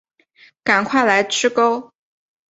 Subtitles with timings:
[0.63, 1.93] 赶快来吃钩